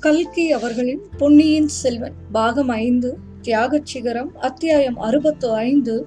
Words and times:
கல்கி 0.00 0.52
அவர்களின் 0.52 1.00
பொன்னியின் 1.18 1.68
செல்வன் 1.68 2.12
பாகம் 2.32 2.68
ஐந்து 2.68 3.16
தியாகச் 3.42 3.86
சிகரம் 3.86 4.36
அத்தியாயம் 4.36 4.96
அறுபத்து 4.98 5.52
ஐந்து 5.54 6.06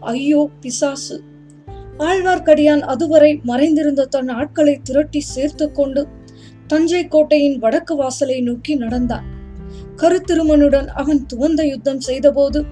ஐயோ 0.00 0.50
பிசாசு. 0.60 1.22
ஆழ்வார்க்கடியான் 1.98 2.80
அதுவரை 2.80 3.40
மறைந்திருந்த 3.42 4.04
தன் 4.04 4.28
ஆட்களை 4.28 4.80
திரட்டி 4.82 5.20
சேர்த்து 5.20 5.72
கொண்டு 5.72 6.08
தஞ்சை 6.66 7.08
கோட்டையின் 7.08 7.58
வடக்கு 7.58 7.96
வாசலை 7.96 8.40
நோக்கி 8.40 8.74
நடந்தான். 8.74 9.24
கருத்திருமனுடன் 9.96 10.86
அவன் 10.86 11.26
துவந்த 11.34 11.66
யுத்தம் 11.66 12.00
செய்தபோது 12.00 12.64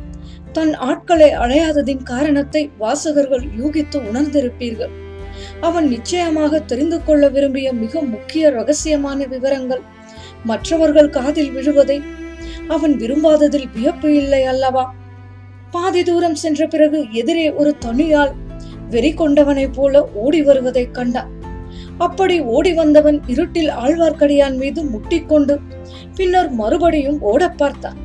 தன் 0.52 0.74
ஆட்களை 0.74 1.30
அடையாததின் 1.30 2.02
காரணத்தை 2.02 2.70
வாசகர்கள் 2.78 3.46
யூகித்து 3.58 4.00
உணர்ந்திருப்பீர்கள். 4.12 4.90
அவன் 5.60 5.88
நிச்சயமாக 5.88 6.60
தெரிந்து 6.60 7.04
கொள்ள 7.04 7.28
விரும்பிய 7.28 7.72
மிக 7.72 8.02
முக்கிய 8.02 8.50
ரகசியமான 8.50 9.28
விவரங்கள் 9.28 9.82
மற்றவர்கள் 10.44 11.10
காதில் 11.10 11.50
விழுவதை 11.50 12.02
அவன் 12.68 12.96
விரும்பாததில் 12.96 13.68
வியப்பு 13.74 14.16
இல்லை 14.16 14.44
அல்லவா? 14.44 14.94
பாதி 15.70 16.02
தூரம் 16.02 16.34
சென்ற 16.34 16.66
பிறகு 16.66 17.06
எதிரே 17.12 17.52
ஒரு 17.52 17.76
தனியால் 17.84 18.32
வெறி 18.90 19.14
கொண்டவனைப் 19.14 19.74
போல 19.74 20.08
ஓடி 20.12 20.42
வருவதைக் 20.42 20.94
கண்டான். 20.94 21.30
அப்படி 21.98 22.40
ஓடி 22.40 22.72
வந்தவன் 22.72 23.22
இருட்டில் 23.26 23.68
ஆழ்வார்க்கடியான் 23.68 24.56
மீது 24.56 24.82
முட்டிக்கொண்டு 24.82 25.60
பின்னர் 26.14 26.50
மறுபடியும் 26.50 27.20
ஓடப் 27.20 27.58
பார்த்தான். 27.58 27.96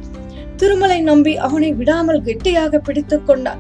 திருமலை 0.56 1.02
நம்பி 1.02 1.38
அவனை 1.38 1.74
விடாமல் 1.74 2.22
கெட்டியாக 2.22 2.80
பிடித்துக் 2.80 3.26
கொண்டான். 3.26 3.60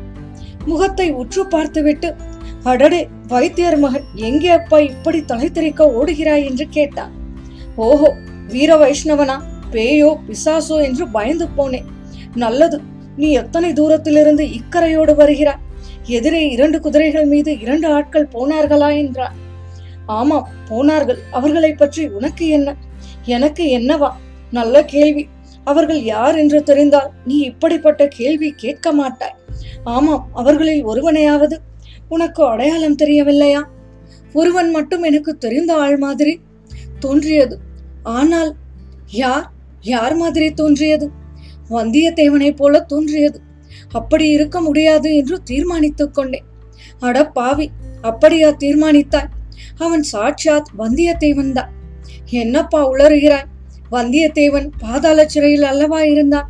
முகத்தை 0.65 1.11
உற்று 1.11 1.47
பார்த்துவிட்டு 1.47 2.15
அடடே 2.63 3.07
வைத்தியர் 3.27 3.77
மகன் 3.77 4.03
எங்கே 4.15 4.49
அப்பா 4.49 4.79
இப்படி 4.79 5.25
தலை 5.25 5.51
தெறிக்க 5.51 5.85
ஓடுகிறாய்? 5.85 6.45
என்று 6.45 6.67
கேட்டான். 6.69 7.11
ஓஹோ 7.75 8.15
வீர 8.47 8.75
வைஷ்ணவனா? 8.75 9.41
பேயோ 9.71 10.17
பிசாசோ 10.27 10.83
என்று 10.83 11.07
பயந்து 11.07 11.47
போனேன். 11.57 11.87
நல்லது 12.35 12.81
நீ 13.15 13.31
எத்தனை 13.31 13.73
தூரத்திலிருந்து 13.73 14.43
இக்கரையோடு 14.43 15.15
வருகிறாய்? 15.15 15.63
எதிரே 16.03 16.49
இரண்டு 16.49 16.79
குதிரைகள் 16.79 17.25
மீது 17.25 17.59
இரண்டு 17.59 17.87
ஆட்கள் 17.93 18.27
போனார்களா 18.33 18.97
என்றார். 18.97 19.35
ஆமாம் 20.05 20.47
போனார்கள். 20.67 21.17
அவர்களை 21.31 21.73
பற்றி 21.73 22.07
உனக்கு 22.07 22.47
என்ன? 22.47 22.75
எனக்கு 23.25 23.79
என்னவா? 23.79 24.11
நல்ல 24.51 24.85
கேள்வி. 24.85 25.27
அவர்கள் 25.63 26.01
யார் 26.01 26.35
என்று 26.35 26.63
தெரிந்தால் 26.63 27.11
நீ 27.25 27.37
இப்படிப்பட்ட 27.39 28.07
கேள்வி 28.07 28.53
கேட்க 28.55 28.91
மாட்டாய். 28.91 29.35
ஆமாம் 29.83 30.27
அவர்களில் 30.33 30.87
ஒருவனையாவது. 30.87 31.57
உனக்கு 32.09 32.45
அடையாளம் 32.45 32.95
தெரியவில்லையா? 32.95 33.69
ஒருவன் 34.33 34.69
மட்டும் 34.71 35.03
எனக்கு 35.03 35.37
தெரிந்த 35.37 35.75
ஆள் 35.75 35.97
மாதிரி 35.97 36.39
தோன்றியது. 36.99 37.59
ஆனால் 38.07 38.55
யார் 39.11 39.51
யார் 39.81 40.15
மாதிரி 40.15 40.53
தோன்றியது? 40.53 41.11
வந்தியத்தேவனைப் 41.69 42.55
போல 42.55 42.81
தோன்றியது. 42.81 43.39
அப்படி 43.91 44.29
இருக்க 44.29 44.61
முடியாது 44.61 45.15
என்று 45.15 45.43
தீர்மானித்துக் 45.43 46.13
கொண்டேன். 46.13 46.45
அட 46.99 47.17
பாவி 47.27 47.71
அப்படியா 48.01 48.49
தீர்மானித்தாய்? 48.49 49.31
அவன் 49.77 50.03
சாட்சாத் 50.03 50.69
வந்தியத்தேவன் 50.77 51.51
தான் 51.51 51.71
என்னப்பா 52.25 52.91
உளறுகிறாய்? 52.91 53.49
வந்தியத்தேவன் 53.91 54.71
பாதாள 54.77 55.25
சிறையில் 55.25 55.63
அல்லவா 55.63 56.03
இருந்தான்? 56.03 56.49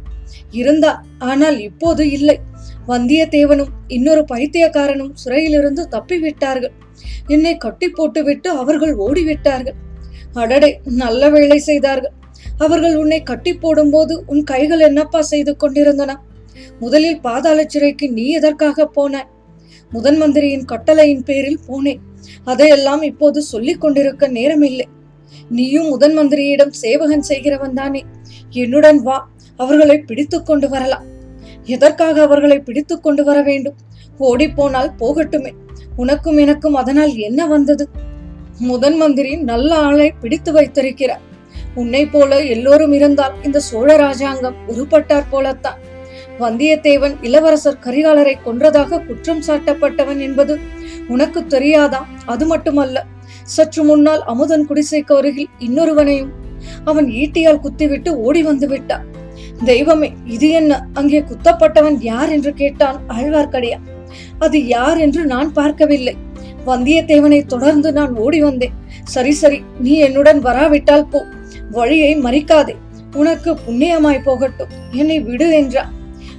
இருந்தான் 0.52 1.06
ஆனால் 1.20 1.60
இப்போது 1.60 2.12
இல்லை. 2.12 2.40
வந்தியத்தேவனும் 2.88 3.72
இன்னொரு 3.88 4.26
பைத்தியக்காரனும் 4.34 5.14
சிறையிலிருந்து 5.14 5.88
தப்பிவிட்டார்கள். 5.92 6.76
என்னை 7.28 7.58
கட்டி 7.58 7.90
போட்டுவிட்டு 7.90 8.50
அவர்கள் 8.50 8.96
ஓடிவிட்டார்கள். 8.98 9.78
அடடே 10.42 10.70
நல்ல 11.02 11.30
வேலை 11.30 11.58
செய்தார்கள். 11.60 12.14
அவர்கள் 12.58 12.96
உன்னை 12.96 13.20
கட்டி 13.24 13.52
போடும்போது 13.54 14.14
உன் 14.26 14.44
கைகள் 14.44 14.80
என்னப்பா 14.80 15.22
செய்து 15.22 15.52
கொண்டிருந்தன? 15.56 16.12
முதலில் 16.80 17.20
பாதாள 17.20 17.60
சிறைக்கு 17.66 18.06
நீ 18.12 18.26
எதற்காக 18.30 18.86
போனாய் 18.96 19.30
முதன் 19.92 20.18
மந்திரியின் 20.18 20.66
கட்டளையின் 20.66 21.24
பேரில் 21.24 21.64
போனேன் 21.68 22.02
அதையெல்லாம் 22.44 23.02
இப்போது 23.02 23.40
சொல்லிக் 23.42 23.82
கொண்டிருக்க 23.82 24.28
நேரமில்லை. 24.28 24.88
நீயும் 25.50 25.88
முதன் 25.88 26.16
மந்திரியிடம் 26.18 26.74
சேவகன் 26.84 27.26
செய்கிறவன் 27.30 27.74
தானே. 27.74 28.02
என்னுடன் 28.64 29.00
வா 29.02 29.18
அவர்களை 29.60 29.98
பிடித்து 30.00 30.38
கொண்டு 30.44 30.70
வரலாம். 30.70 31.06
எதற்காக 31.76 32.22
அவர்களை 32.22 32.58
பிடித்து 32.60 32.96
கொண்டு 33.00 33.24
வர 33.24 33.38
வேண்டும்? 33.42 33.78
ஓடிப்போனால் 34.20 34.92
போகட்டுமே. 35.00 35.52
உனக்கும் 35.96 36.38
எனக்கும் 36.38 36.76
அதனால் 36.76 37.14
என்ன 37.28 37.48
வந்தது? 37.48 37.86
முதன் 38.60 38.96
மந்திரி 38.96 39.36
நல்ல 39.36 39.76
ஆளை 39.76 40.14
பிடித்து 40.22 40.52
வைத்திருக்கிறார். 40.52 41.22
உன்னை 41.76 42.06
போல 42.06 42.44
எல்லோரும் 42.44 42.94
இருந்தால் 42.94 43.34
இந்த 43.44 43.60
சோழ 43.60 43.96
ராஜாங்கம் 43.96 44.56
உருப்பட்டார் 44.68 45.30
போலத்தான். 45.30 45.78
வந்தியத்தேவன் 46.40 47.16
இளவரசர் 47.22 47.80
கரிகாலரை 47.86 48.36
கொன்றதாக 48.46 49.06
குற்றம் 49.06 49.44
சாட்டப்பட்டவன் 49.48 50.20
என்பது 50.20 50.60
உனக்கு 51.08 51.46
தெரியாதா? 51.46 52.08
அது 52.26 52.46
மட்டுமல்ல 52.46 53.06
சற்று 53.44 53.84
முன்னால் 53.84 54.24
அமுதன் 54.24 54.68
குடிசைக்கு 54.68 55.14
அருகில் 55.16 55.50
இன்னொருவனையும் 55.60 56.32
அவன் 56.86 57.06
ஈட்டியால் 57.06 57.60
குத்திவிட்டு 57.60 58.18
ஓடி 58.18 58.44
வந்து 58.44 58.68
விட்டான். 58.68 59.06
தெய்வமே 59.66 60.14
இது 60.26 60.50
என்ன? 60.50 60.88
அங்கே 60.94 61.20
குத்தப்பட்டவன் 61.20 61.98
யார் 62.00 62.30
என்று 62.30 62.54
கேட்டான் 62.54 63.02
ஆழ்வார்க்கடியான். 63.08 63.86
அது 64.40 64.68
யார் 64.68 64.98
என்று 64.98 65.26
நான் 65.26 65.54
பார்க்கவில்லை. 65.54 66.16
வந்தியத்தேவனை 66.68 67.46
தொடர்ந்து 67.46 67.90
நான் 67.94 68.14
ஓடி 68.16 68.40
வந்தேன். 68.42 68.76
சரி 69.04 69.32
சரி 69.32 69.60
நீ 69.80 69.94
என்னுடன் 69.98 70.40
வராவிட்டால் 70.40 71.08
போ. 71.08 71.20
வழியை 71.72 72.12
மறிக்காதே. 72.18 72.76
உனக்கு 73.16 73.52
புண்ணியமாய் 73.66 74.24
போகட்டும். 74.24 74.74
என்னை 74.92 75.20
விடு 75.20 75.50
என்றார் 75.52 75.92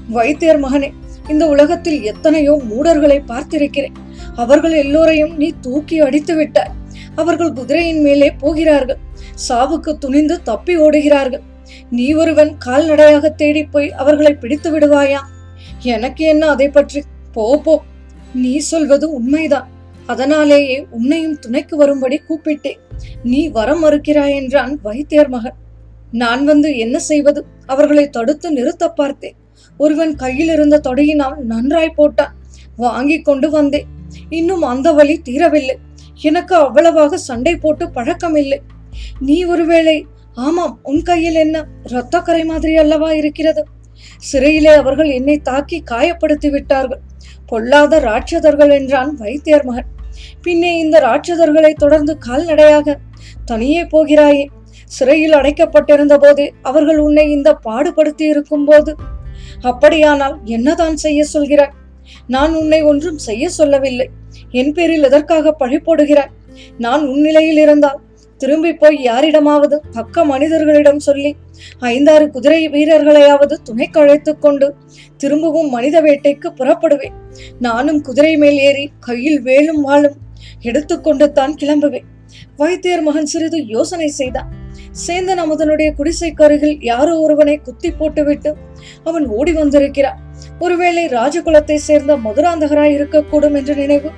வைத்தியர் 0.09 0.61
மகனே 0.65 0.91
இந்த 1.28 1.44
உலகத்தில் 1.47 2.03
எத்தனையோ 2.03 2.53
மூடர்களை 2.71 3.16
பார்த்திருக்கிறேன். 3.27 3.97
அவர்கள் 4.34 4.72
எல்லோரையும் 4.72 5.37
நீ 5.37 5.49
தூக்கி 5.61 6.00
அடித்து 6.00 6.34
விட்டாய். 6.34 6.72
அவர்கள் 7.15 7.53
குதிரையின் 7.53 8.00
மேலே 8.00 8.31
போகிறார்கள். 8.33 9.00
சாவுக்கு 9.49 9.93
துணிந்து 9.99 10.43
தப்பி 10.43 10.77
ஓடுகிறார்கள். 10.78 11.45
நீ 11.91 12.06
ஒருவன் 12.12 12.53
கால்நடையாக 12.59 13.28
தேடி 13.31 13.62
போய் 13.65 13.93
அவர்களை 13.93 14.33
பிடித்து 14.34 14.69
விடுவாயா? 14.75 15.21
எனக்கு 15.83 16.25
என்ன 16.25 16.49
அதை 16.49 16.69
பற்றி? 16.69 17.03
போ 17.33 17.59
போ. 17.59 17.75
நீ 18.34 18.59
சொல்வது 18.59 19.12
உண்மைதான். 19.12 19.69
அதனாலேயே 20.12 20.76
உன்னையும் 20.91 21.38
துணைக்கு 21.38 21.76
வரும்படி 21.76 22.16
கூப்பிட்டேன். 22.28 22.78
நீ 23.22 23.41
வர 23.48 23.72
மறுக்கிறாய் 23.74 24.34
என்றான் 24.34 24.72
வைத்தியர் 24.82 25.28
மகன். 25.28 25.56
நான் 26.12 26.44
வந்து 26.44 26.69
என்ன 26.78 26.98
செய்வது? 26.98 27.41
அவர்களை 27.66 28.04
தடுத்து 28.08 28.50
நிறுத்த 28.52 28.84
பார்த்தேன். 28.88 29.36
ஒருவன் 29.76 30.14
கையில் 30.16 30.48
இருந்த 30.48 30.80
தொடையினால் 30.84 31.36
நன்றாய் 31.36 31.97
போட்டான். 31.97 32.32
வாங்கி 32.76 33.18
கொண்டு 33.20 33.50
வந்தேன். 33.50 33.88
இன்னும் 34.30 34.62
அந்த 34.62 34.92
வழி 34.92 35.16
தீரவில்லை. 35.24 35.76
எனக்கு 36.22 36.54
அவ்வளவாக 36.54 37.16
சண்டை 37.16 37.56
போட்டு 37.56 37.86
பழக்கமில்லை. 37.86 38.58
நீ 39.20 39.44
ஒருவேளை 39.44 40.06
ஆமாம் 40.47 40.74
உன் 40.82 41.02
கையில் 41.02 41.38
என்ன 41.44 41.66
இரத்தக்கரை 41.84 42.42
மாதிரி 42.44 42.76
அல்லவா 42.76 43.10
இருக்கிறது? 43.12 43.62
சிறையிலே 44.32 44.72
அவர்கள் 44.74 45.10
என்னை 45.10 45.36
தாக்கி 45.38 45.78
காயப்படுத்தி 45.91 46.50
விட்டார்கள். 46.50 47.04
பொல்லாத 47.47 48.00
ராட்சதர்கள் 48.00 48.72
என்றான் 48.72 49.12
வைத்தியர் 49.14 49.64
மகன். 49.64 49.88
பின்னே 50.42 50.78
இந்த 50.78 51.00
ராட்சதர்களை 51.00 51.72
தொடர்ந்து 51.72 52.18
கால்நடையாக 52.18 52.96
தனியே 53.44 53.82
போகிறாயே. 53.82 54.46
சிறையில் 54.84 55.32
அடைக்கப்பட்டிருந்த 55.32 56.16
போது 56.16 56.52
அவர்கள் 56.62 56.98
உன்னை 56.98 57.30
இந்த 57.30 57.52
பாடுபடுத்தி 57.54 58.22
இருக்கும் 58.22 58.64
போது 58.64 58.96
அப்படியானால் 59.60 60.36
என்னதான் 60.44 60.96
செய்ய 60.96 61.24
சொல்கிறாய்? 61.32 61.74
நான் 62.26 62.54
உன்னை 62.54 62.82
ஒன்றும் 62.82 63.18
செய்ய 63.18 63.48
சொல்லவில்லை. 63.48 64.08
என் 64.50 64.72
பேரில் 64.72 65.02
எதற்காக 65.02 65.52
பழி 65.52 65.78
போடுகிறாய் 65.78 66.34
நான் 66.78 67.03
உன் 67.06 67.21
நிலையில் 67.21 67.56
இருந்தால் 67.56 67.98
திரும்பி 68.38 68.72
போய் 68.74 69.02
யாரிடமாவது 69.02 69.76
பக்க 69.92 70.24
மனிதர்களிடம் 70.24 70.98
சொல்லி 70.98 71.36
ஐந்தாறு 71.78 72.30
குதிரை 72.30 72.60
வீரர்களையாவது 72.68 73.54
துணைக்கு 73.62 74.00
அழைத்துக் 74.00 74.42
கொண்டு 74.42 74.74
திரும்பவும் 75.16 75.68
மனித 75.68 76.02
வேட்டைக்கு 76.02 76.50
புறப்படுவேன். 76.58 77.16
நானும் 77.58 78.00
குதிரை 78.00 78.36
மேல் 78.36 78.58
ஏறி 78.58 78.90
கையில் 79.00 79.40
வேலும் 79.40 79.80
வாழும் 79.80 80.16
எடுத்துக்கொண்டு 80.60 81.32
தான் 81.32 81.54
கிளம்புவேன். 81.60 82.06
வைத்தியர் 82.56 83.02
மகன் 83.02 83.26
சிறிது 83.26 83.66
யோசனை 83.66 84.08
செய்தான். 84.08 84.48
சேந்தன் 85.06 85.40
அமுதனுடைய 85.42 85.88
குடிசைக்கு 85.98 86.42
அருகில் 86.42 86.76
யாரோ 86.80 87.20
ஒருவனை 87.20 87.56
குத்தி 87.58 87.90
போட்டுவிட்டு 87.90 88.50
அவன் 89.04 89.26
ஓடி 89.28 89.52
வந்திருக்கிறான். 89.52 90.18
ஒருவேளை 90.58 91.04
ராஜகுலத்தை 91.06 91.74
சேர்ந்த 91.74 92.16
மதுராந்தகராய் 92.16 92.96
இருக்கக்கூடும் 92.98 93.56
என்ற 93.56 93.74
நினைவு 93.74 94.10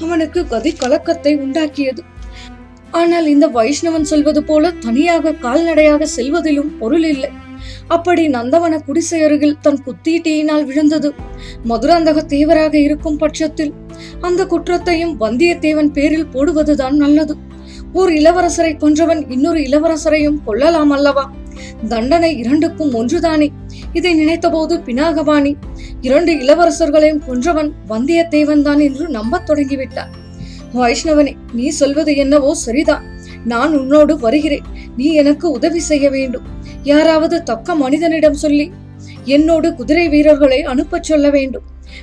அவனுக்கு 0.00 0.46
கதி 0.46 0.72
கலக்கத்தை 0.72 1.32
உண்டாக்கியது. 1.38 2.02
ஆனால் 2.90 3.26
இந்த 3.26 3.46
வைஷ்ணவன் 3.46 4.02
சொல்வது 4.02 4.44
போல 4.44 4.70
தனியாக 4.70 5.32
கால்நடையாக 5.32 6.06
செல்வதிலும் 6.06 6.78
பொருள் 6.78 7.02
இல்லை. 7.02 7.30
அப்படி 7.88 8.28
நந்தவன 8.28 8.78
குடிசை 8.84 9.22
அருகில் 9.22 9.58
தன் 9.60 9.82
குத்தீட்டியினால் 9.86 10.64
விழுந்தது. 10.64 11.14
மதுராந்தக 11.64 12.22
தேவராக 12.22 12.74
இருக்கும் 12.74 13.16
பட்சத்தில் 13.16 13.72
அந்த 14.20 14.46
குற்றத்தையும் 14.46 15.20
வந்தியத்தேவன் 15.20 15.92
பேரில் 15.92 16.26
போடுவதுதான் 16.26 16.96
நல்லது. 16.96 17.36
ஒரு 17.92 18.12
இளவரசரை 18.12 18.76
கொன்றவன் 18.76 19.30
இன்னொரு 19.30 19.60
இளவரசரையும் 19.60 20.38
கொல்லலாம் 20.44 20.90
அல்லவா? 20.90 21.32
தண்டனை 21.88 22.38
இரண்டுக்கும் 22.38 22.94
ஒன்றுதானே? 22.94 23.48
இதை 23.92 24.14
நினைத்தபோது 24.14 24.78
பினாகபாணி 24.78 25.54
இரண்டு 26.00 26.32
இளவரசர்களையும் 26.32 27.22
கொன்றவன் 27.26 27.72
வந்தியத்தேவன் 27.88 28.62
தான் 28.62 28.78
என்று 28.78 29.08
நம்பத் 29.08 29.50
தொடங்கிவிட்டார். 29.50 30.24
வைஷ்ணவனே 30.78 31.32
நீ 31.52 31.68
சொல்வது 31.68 32.16
என்னவோ 32.16 32.54
சரிதான். 32.54 33.04
நான் 33.44 33.78
உன்னோடு 33.78 34.18
வருகிறேன். 34.18 34.66
நீ 34.96 35.12
எனக்கு 35.12 35.50
உதவி 35.50 35.78
செய்ய 35.78 36.10
வேண்டும். 36.10 36.46
யாராவது 36.82 37.42
தக்க 37.42 37.74
மனிதனிடம் 37.74 38.34
சொல்லி 38.34 38.70
என்னோடு 39.24 39.74
குதிரை 39.74 40.08
வீரர்களை 40.08 40.62
அனுப்பச் 40.62 41.02
சொல்ல 41.02 41.30
வேண்டும். 41.30 41.62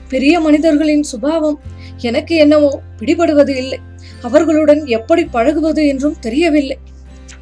பெரிய 0.09 0.39
மனிதர்களின் 0.39 1.03
சுபாவம் 1.03 1.59
எனக்கு 1.97 2.35
என்னவோ 2.35 2.81
பிடிபடுவது 2.99 3.57
இல்லை. 3.57 3.79
அவர்களுடன் 4.21 4.85
எப்படி 4.85 5.25
பழகுவது 5.25 5.87
என்றும் 5.87 6.19
தெரியவில்லை. 6.19 6.77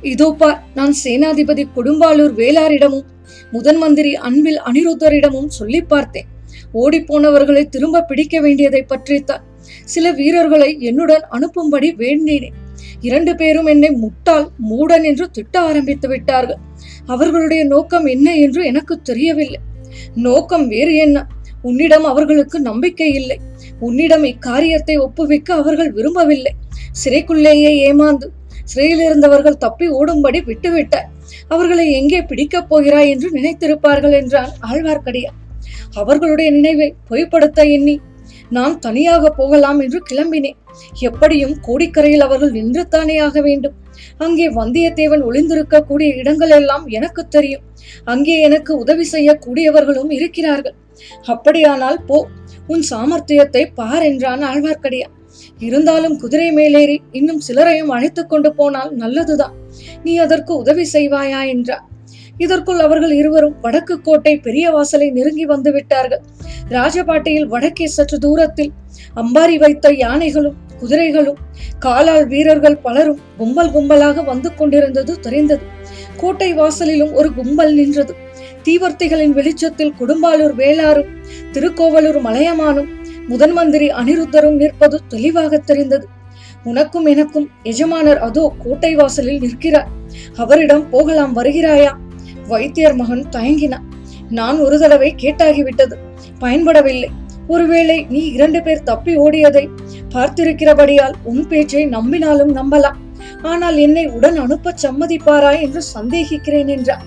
இதோ 0.01 0.35
பார் 0.37 0.63
நான் 0.73 0.93
சேனாதிபதி 1.03 1.63
கொடும்பாலூர் 1.75 2.33
வேளாரிடமும் 2.33 3.07
முதன் 3.51 3.77
மந்திரி 3.77 4.15
அன்பில் 4.15 4.59
அனிருத்தரிடமும் 4.59 5.51
சொல்லி 5.59 5.81
பார்த்தேன். 5.81 6.27
ஓடிப்போனவர்களை 6.73 7.63
திரும்ப 7.65 8.01
பிடிக்க 8.01 8.39
வேண்டியதை 8.39 8.83
பற்றித்தான். 8.83 9.43
சில 9.83 10.11
வீரர்களை 10.11 10.77
என்னுடன் 10.79 11.25
அனுப்பும்படி 11.31 11.89
வேண்டினேன். 11.97 12.57
இரண்டு 13.01 13.35
பேரும் 13.35 13.65
என்னை 13.65 13.91
முட்டாள் 13.91 14.47
மூடன் 14.69 15.03
என்று 15.03 15.31
திட்ட 15.31 15.59
ஆரம்பித்து 15.59 16.07
விட்டார்கள். 16.07 16.59
அவர்களுடைய 17.05 17.65
நோக்கம் 17.65 18.05
என்ன 18.05 18.35
என்று 18.35 18.65
எனக்கு 18.65 19.01
தெரியவில்லை. 19.01 19.59
நோக்கம் 20.15 20.67
வேறு 20.67 20.95
என்ன? 20.95 21.27
உன்னிடம் 21.61 22.03
அவர்களுக்கு 22.03 22.59
நம்பிக்கை 22.59 23.13
இல்லை. 23.13 23.37
உன்னிடம் 23.79 24.23
இக்காரியத்தை 24.23 24.95
ஒப்புவிக்க 24.97 25.53
அவர்கள் 25.53 25.91
விரும்பவில்லை. 25.91 26.53
சிறைக்குள்ளேயே 27.03 27.71
ஏமாந்து 27.89 28.27
சிறையில் 28.65 29.01
இருந்தவர்கள் 29.01 29.57
தப்பி 29.57 29.87
ஓடும்படி 29.89 30.39
விட்டுவிட்டார் 30.45 31.07
அவர்களை 31.47 31.91
எங்கே 31.91 32.21
பிடிக்கப் 32.21 32.69
போகிறாய் 32.69 33.09
என்று 33.09 33.29
நினைத்திருப்பார்கள் 33.31 34.11
என்றான் 34.11 34.51
ஆழ்வார்க்கடியார் 34.61 35.37
அவர்களுடைய 35.93 36.51
நினைவை 36.51 36.93
பொய்ப்படுத்த 37.09 37.65
எண்ணி 37.65 37.95
நான் 38.57 38.75
தனியாக 38.79 39.29
போகலாம் 39.29 39.79
என்று 39.79 39.99
கிளம்பினேன். 40.09 40.57
எப்படியும் 40.99 41.55
கோடிக்கரையில் 41.67 42.25
அவர்கள் 42.27 42.51
நின்றுத்தானே 42.51 43.15
ஆக 43.27 43.41
வேண்டும். 43.41 43.75
அங்கே 44.17 44.47
வந்தியத்தேவன் 44.49 45.23
ஒளிந்திருக்கக்கூடிய 45.29 46.09
இடங்கள் 46.21 46.53
எல்லாம் 46.59 46.85
எனக்கு 46.87 47.23
தெரியும். 47.27 47.63
அங்கே 48.03 48.35
எனக்கு 48.41 48.71
உதவி 48.77 49.05
செய்யக்கூடியவர்களும் 49.11 50.11
இருக்கிறார்கள். 50.17 50.75
அப்படியானால் 51.33 51.99
போ 52.05 52.17
உன் 52.67 52.83
சாமர்த்தியத்தை 52.91 53.63
பார் 53.79 54.03
என்றான் 54.03 54.43
ஆழ்வார்க்கடியான் 54.51 55.15
இருந்தாலும் 55.67 56.15
குதிரை 56.17 56.49
மேலேறி 56.51 56.95
இன்னும் 57.11 57.41
சிலரையும் 57.47 57.91
அழைத்துக் 57.95 58.29
கொண்டு 58.29 58.49
போனால் 58.53 58.91
நல்லதுதான். 58.93 59.55
நீ 60.03 60.13
அதற்கு 60.17 60.51
உதவி 60.57 60.85
செய்வாயா 60.93 61.41
என்றார். 61.47 61.85
இதற்குள் 62.37 62.79
அவர்கள் 62.79 63.11
இருவரும் 63.11 63.55
வடக்கு 63.61 64.01
கோட்டை 64.01 64.37
பெரிய 64.37 64.71
வாசலை 64.71 65.09
நெருங்கி 65.09 65.45
வந்து 65.45 65.71
விட்டார்கள். 65.71 66.21
ராஜபாட்டையில் 66.69 67.47
வடக்கே 67.47 67.85
சற்று 67.85 68.19
தூரத்தில் 68.19 68.71
அம்பாரி 69.15 69.57
வைத்த 69.57 69.89
யானைகளும் 69.91 70.55
குதிரைகளும் 70.79 71.37
காலால் 71.79 72.27
வீரர்கள் 72.27 72.77
பலரும் 72.77 73.19
கும்பல் 73.37 73.71
கும்பலாக 73.71 74.23
வந்து 74.23 74.53
கொண்டிருந்தது 74.53 75.19
தெரிந்தது. 75.19 75.61
கோட்டை 76.17 76.53
வாசலிலும் 76.53 77.13
ஒரு 77.13 77.33
கும்பல் 77.33 77.73
நின்றது. 77.73 78.15
தீவர்த்திகளின் 78.63 79.31
வெளிச்சத்தில் 79.31 79.93
குடும்பாலூர் 79.99 80.55
வேளாரும் 80.55 81.11
திருக்கோவலூர் 81.51 82.19
மலையமானும் 82.21 82.89
முதன் 83.27 83.51
மந்திரி 83.51 83.89
அனிருத்தரும் 83.89 84.55
நிற்பது 84.55 84.99
தெளிவாக 85.07 85.57
தெரிந்தது. 85.57 86.07
உனக்கும் 86.63 87.05
எனக்கும் 87.05 87.49
எஜமானர் 87.63 88.17
அதோ 88.17 88.53
கோட்டை 88.63 88.95
வாசலில் 88.95 89.39
நிற்கிறார். 89.39 89.89
அவரிடம் 90.35 90.89
போகலாம் 90.89 91.35
வருகிறாயா? 91.35 91.91
வைத்தியர் 92.53 92.99
மகன் 93.01 93.23
தயங்கினான் 93.35 93.87
நான் 94.37 94.57
ஒரு 94.65 94.75
தடவை 94.79 95.09
கேட்டாகிவிட்டது. 95.23 95.95
பயன்படவில்லை. 96.43 97.09
ஒருவேளை 97.47 97.95
நீ 98.09 98.21
இரண்டு 98.35 98.59
பேர் 98.65 98.87
தப்பி 98.89 99.13
ஓடியதை 99.17 99.63
பார்த்திருக்கிறபடியால் 100.13 101.15
உன் 101.31 101.43
பேச்சை 101.47 101.83
நம்பினாலும் 101.95 102.53
நம்பலாம். 102.59 102.99
ஆனால் 103.51 103.77
என்னை 103.77 104.05
உடன் 104.17 104.37
அனுப்ப 104.43 104.73
சம்மதிப்பாரா 104.83 105.51
என்று 105.65 105.81
சந்தேகிக்கிறேன் 105.95 106.71
என்றார் 106.75 107.05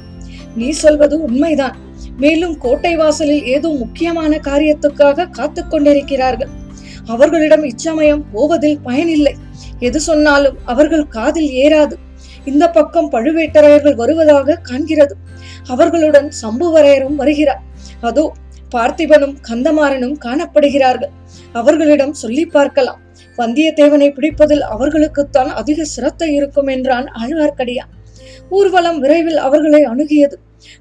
நீ 0.61 0.69
சொல்வது 0.83 1.17
உண்மைதான். 1.29 1.77
மேலும் 2.23 2.57
கோட்டை 2.59 2.93
வாசலில் 2.97 3.47
ஏதோ 3.55 3.69
முக்கியமான 3.83 4.33
காரியத்துக்காக 4.49 5.29
காத்து 5.39 5.63
கொண்டிருக்கிறார்கள். 5.65 6.53
அவர்களிடம் 7.07 7.65
இச்சமயம் 7.71 8.25
போவதில் 8.33 8.79
பயனில்லை. 8.85 9.35
எது 9.79 9.99
சொன்னாலும் 10.01 10.59
அவர்கள் 10.65 11.13
காதில் 11.17 11.51
ஏறாது. 11.65 11.97
இந்த 12.45 12.65
பக்கம் 12.71 13.11
பழுவேட்டரையர்கள் 13.11 14.01
வருவதாக 14.03 14.59
காண்கிறது. 14.71 15.15
அவர்களுடன் 15.67 16.29
சம்புவரையரும் 16.43 17.19
வருகிறார். 17.21 17.63
அதோ 18.01 18.25
பார்த்திபனும் 18.75 19.35
கந்தமாறனும் 19.49 20.17
காணப்படுகிறார்கள். 20.25 21.13
அவர்களிடம் 21.53 22.15
சொல்லி 22.23 22.45
பார்க்கலாம். 22.47 23.01
வந்தியத்தேவனை 23.39 24.09
பிடிப்பதில் 24.17 24.65
அவர்களுக்குத்தான் 24.75 25.51
அதிக 25.61 25.85
சிரத்தை 25.85 26.29
இருக்கும் 26.35 26.67
என்றான் 26.67 27.07
ஆழ்வார்க்கடியான். 27.21 27.93
ஊர்வலம் 28.49 28.99
விரைவில் 28.99 29.41
அவர்களை 29.47 29.83
அணுகியது. 29.93 30.37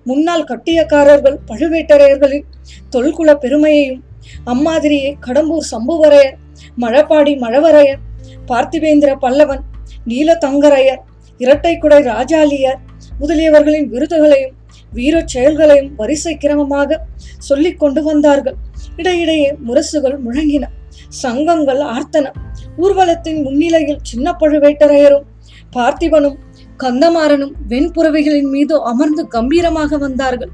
முன்னாள் 0.09 0.47
கட்டியக்காரர்கள் 0.51 1.37
பழுவேட்டரையர்களின் 1.49 2.47
தொல்குல 2.95 3.31
பெருமையையும் 3.35 4.03
அம்மாதிரியை 4.53 5.11
கடம்பூர் 5.25 5.71
சம்புவரையர் 5.71 6.37
மழப்பாடி 6.83 7.33
மழவரையர் 7.43 8.01
பார்த்திபேந்திர 8.47 9.11
பல்லவன் 9.23 9.63
நீலதங்கரையர் 10.07 11.01
இரட்டைக்குடை 11.43 12.03
ராஜாலியர் 12.03 12.79
முதலியவர்களின் 13.19 13.87
விருதுகளையும் 13.87 14.55
வீரச் 14.93 15.27
செயல்களையும் 15.27 15.95
வரிசை 15.95 16.37
கிரமமாக 16.41 16.97
சொல்லிக் 17.37 17.79
கொண்டு 17.79 18.03
வந்தார்கள். 18.03 18.55
இடையிடையே 18.97 19.55
முரசுகள் 19.67 20.17
முழங்கின. 20.25 20.63
சங்கங்கள் 21.09 21.81
ஆர்த்தன. 21.93 22.31
ஊர்வலத்தின் 22.77 23.41
முன்னிலையில் 23.41 23.99
சின்ன 24.03 24.35
பழுவேட்டரையரும் 24.39 25.25
பார்த்திபனும் 25.73 26.37
கந்தமாறனும் 26.77 27.53
வெண்புறவைகளின் 27.69 28.49
மீது 28.49 28.83
அமர்ந்து 28.83 29.27
கம்பீரமாக 29.27 29.97
வந்தார்கள். 29.97 30.49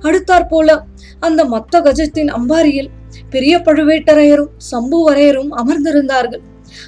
அடுத்தாற் 0.00 0.48
போல 0.48 0.84
அந்த 1.20 1.44
மத்த 1.44 1.76
கஜத்தின் 1.76 2.30
அம்பாரியில் 2.38 2.88
பெரிய 3.30 3.58
பழுவேட்டரையரும் 3.58 4.52
சம்புவரையரும் 4.70 5.50
அமர்ந்திருந்தார்கள். 5.56 6.42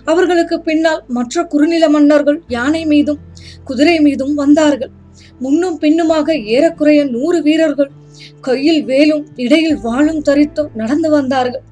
அவர்களுக்கு 0.05 0.61
பின்னால் 0.61 1.05
மற்ற 1.09 1.45
குறுநில 1.45 1.89
மன்னர்கள் 1.89 2.43
யானை 2.49 2.87
மீதும் 2.87 3.19
குதிரை 3.65 4.01
மீதும் 4.01 4.35
வந்தார்கள். 4.35 4.91
முன்னும் 5.39 5.79
பின்னுமாக 5.79 6.35
ஏறக்குறைய 6.37 7.05
நூறு 7.05 7.43
வீரர்கள் 7.43 7.91
கையில் 8.41 8.83
வேலும் 8.85 9.27
இடையில் 9.37 9.77
வாளும் 9.77 10.23
தரித்தும் 10.23 10.71
நடந்து 10.75 11.11
வந்தார்கள். 11.11 11.63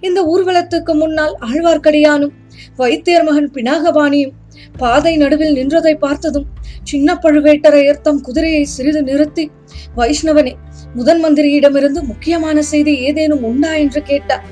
இந்த 0.00 0.20
ஊர்வலத்துக்கு 0.22 0.94
முன்னால் 0.94 1.34
ஆழ்வார்க்கடியானும் 1.40 2.34
வைத்தியர் 2.76 3.24
மகன் 3.24 3.50
பினாகபாணியும் 3.54 4.34
பாதை 4.78 5.16
நடுவில் 5.16 5.56
நின்றதை 5.56 5.94
பார்த்ததும் 5.94 6.46
சின்ன 6.82 7.14
பழுவேட்டரையர் 7.14 8.00
தம் 8.00 8.20
குதிரையை 8.20 8.64
சிறிது 8.64 9.02
நிறுத்தி 9.02 9.50
வைஷ்ணவனே 9.96 10.52
முதன் 10.94 11.24
மந்திரியிடமிருந்து 11.24 12.02
முக்கியமான 12.02 12.62
செய்தி 12.62 12.98
ஏதேனும் 12.98 13.42
உண்டா? 13.42 13.74
என்று 13.74 14.02
கேட்டார். 14.02 14.44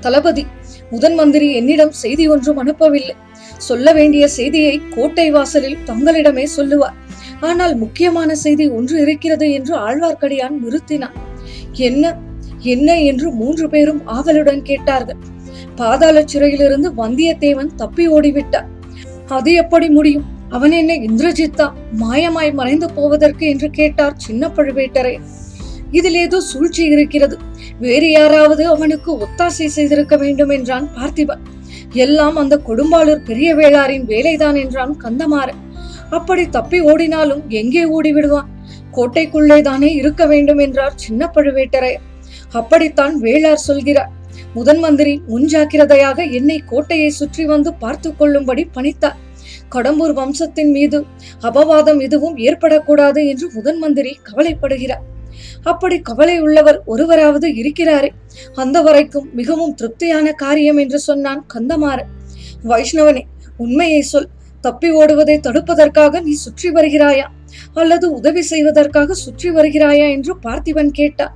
தளபதி 0.00 0.46
முதன் 0.90 1.14
மந்திரி 1.14 1.54
என்னிடம் 1.54 1.90
செய்தி 1.90 2.28
ஒன்றும் 2.28 2.60
அனுப்பவில்லை. 2.62 3.16
சொல்ல 3.58 3.92
வேண்டிய 3.92 4.28
செய்தியை 4.28 4.80
கோட்டை 4.90 5.30
வாசலில் 5.30 5.78
தங்களிடமே 5.86 6.44
சொல்லுவார். 6.44 6.96
ஆனால் 7.40 7.76
முக்கியமான 7.76 8.34
செய்தி 8.34 8.68
ஒன்று 8.68 9.00
இருக்கிறது 9.00 9.52
என்று 9.52 9.74
ஆழ்வார்க்கடியான் 9.76 10.56
நிறுத்தினான். 10.64 11.16
என்ன? 11.72 12.16
என்ன 12.58 12.98
என்று 13.00 13.30
மூன்று 13.30 13.68
பேரும் 13.68 14.06
ஆவலுடன் 14.06 14.62
கேட்டார்கள். 14.62 15.20
பாதாள 15.76 16.22
சிறையிலிருந்து 16.26 16.88
வந்தியத்தேவன் 16.92 17.74
தப்பி 17.76 18.08
ஓடிவிட்டார் 18.08 18.68
அது 19.26 19.52
எப்படி 19.52 19.88
முடியும்? 19.88 20.26
அவன் 20.48 20.70
என்ன 20.70 20.92
இந்திரஜித்தா 20.94 21.66
மாயமாய் 22.00 22.52
மறைந்து 22.54 22.92
போவதற்கு 22.92 23.48
என்று 23.48 23.70
கேட்டார் 23.70 24.16
சின்ன 24.16 24.48
பழுவேட்டரையர் 24.48 25.38
இதில் 25.98 26.18
ஏதோ 26.24 26.38
சூழ்ச்சி 26.50 26.82
இருக்கிறது. 26.94 27.36
வேறு 27.84 28.08
யாராவது 28.10 28.62
அவனுக்கு 28.74 29.10
ஒத்தாசை 29.24 29.66
செய்திருக்க 29.76 30.16
வேண்டும் 30.16 30.52
என்றான் 30.56 30.86
பார்த்திபன் 30.96 31.44
எல்லாம் 32.04 32.36
அந்த 32.36 32.54
கொடும்பாளூர் 32.68 33.26
பெரிய 33.28 33.48
வேளாரின் 33.54 34.06
வேலைதான் 34.12 34.58
என்றான் 34.62 34.94
கந்தமாறன். 35.04 35.60
அப்படி 36.18 36.44
தப்பி 36.48 36.78
ஓடினாலும் 36.90 37.42
எங்கே 37.60 37.82
ஓடி 37.96 38.10
விடுவான்? 38.12 38.48
கோட்டைக்குள்ளே 38.96 39.58
தானே 39.62 39.90
இருக்க 39.94 40.22
வேண்டும் 40.26 40.60
என்றார் 40.66 40.94
சின்ன 41.04 41.30
பழுவேட்டரையர். 41.34 42.06
அப்படித்தான் 42.52 43.14
வேளார் 43.24 43.66
சொல்கிறார். 43.68 44.10
முதன் 44.54 44.80
மந்திரி 44.84 45.12
முன்ஜாக்கிரதையாக 45.32 46.18
என்னை 46.38 46.56
கோட்டையை 46.70 47.10
சுற்றி 47.18 47.44
வந்து 47.44 47.70
பார்த்து 47.82 48.08
கொள்ளும்படி 48.20 48.62
பணித்தார். 48.76 49.18
கடம்பூர் 49.74 50.14
வம்சத்தின் 50.18 50.72
மீது 50.76 50.98
அபவாதம் 51.48 52.00
எதுவும் 52.06 52.36
ஏற்படக்கூடாது 52.48 53.20
என்று 53.32 53.46
முதன் 53.56 53.78
மந்திரி 53.78 54.12
கவலைப்படுகிறார். 54.28 55.04
அப்படி 55.62 56.00
கவலை 56.00 56.40
உள்ளவர் 56.40 56.82
ஒருவராவது 56.84 57.56
இருக்கிறாரே. 57.56 58.12
அந்த 58.54 58.82
வரைக்கும் 58.82 59.34
மிகவும் 59.34 59.74
திருப்தியான 59.74 60.32
காரியம் 60.32 60.76
என்று 60.76 60.98
சொன்னான் 60.98 61.46
கந்தமாறன். 61.54 62.10
வைஷ்ணவனே 62.64 63.22
உண்மையை 63.56 64.00
சொல். 64.00 64.28
தப்பி 64.60 64.90
ஓடுவதை 64.90 65.40
தடுப்பதற்காக 65.40 66.20
நீ 66.20 66.32
சுற்றி 66.32 66.70
வருகிறாயா? 66.70 67.24
அல்லது 67.74 68.12
உதவி 68.12 68.42
செய்வதற்காக 68.42 69.14
சுற்றி 69.14 69.50
வருகிறாயா? 69.50 70.10
என்று 70.10 70.36
பார்த்திபன் 70.42 70.90
கேட்டான். 70.90 71.34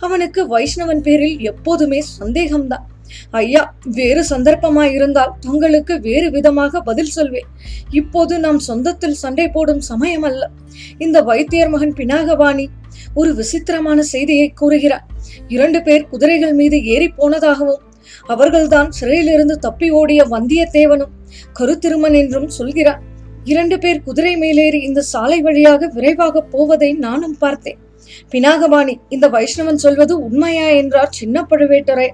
அவனுக்கு 0.00 0.58
வைஷ்ணவன் 0.58 1.00
பேரில் 1.00 1.40
எப்போதுமே 1.40 2.02
சந்தேகம்தான். 2.20 2.84
ஐயா 3.30 3.74
வேறு 3.84 4.24
சந்தர்ப்பமாயிருந்தால் 4.30 5.32
தங்களுக்கு 5.40 6.00
வேறு 6.00 6.30
விதமாக 6.30 6.80
பதில் 6.80 7.10
சொல்வேன். 7.10 7.46
இப்போது 7.90 8.38
நாம் 8.38 8.60
சொந்தத்தில் 8.68 9.10
சண்டை 9.10 9.48
போடும் 9.48 9.80
சமயம் 9.80 10.22
அல்ல 10.22 10.50
இந்த 10.98 11.22
வைத்தியர் 11.22 11.68
மகன் 11.68 11.92
பினாகபாணி 11.92 12.66
ஒரு 13.14 13.34
விசித்திரமான 13.34 14.02
செய்தியை 14.02 14.48
கூறுகிறார். 14.48 15.06
இரண்டு 15.48 15.82
பேர் 15.82 16.08
குதிரைகள் 16.08 16.52
மீது 16.52 16.84
ஏறி 16.84 17.12
போனதாகவும் 17.18 17.82
அவர்கள்தான் 18.26 18.90
சிறையிலிருந்து 18.90 19.58
தப்பி 19.58 19.90
ஓடிய 19.90 20.24
வந்தியத்தேவனும் 20.24 21.12
கருத்திருமன் 21.58 22.14
என்றும் 22.14 22.48
சொல்கிறார். 22.48 23.00
இரண்டு 23.44 23.78
பேர் 23.78 24.02
குதிரை 24.02 24.36
மேலேறி 24.36 24.78
இந்த 24.78 25.00
சாலை 25.00 25.40
வழியாக 25.40 25.90
விரைவாக 25.94 26.40
போவதை 26.40 26.92
நானும் 26.92 27.36
பார்த்தேன். 27.38 27.78
பினாகபாணி 28.32 28.94
இந்த 29.08 29.28
வைஷ்ணவன் 29.28 29.82
சொல்வது 29.84 30.22
உண்மையா 30.24 30.68
என்றார் 30.68 31.10
சின்ன 31.10 31.46
பழுவேட்டரை 31.50 32.08